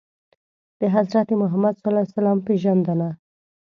د 0.79 0.81
حضرت 0.95 1.27
محمد 1.41 1.75
ﷺ 1.83 2.37
پېژندنه 2.47 3.09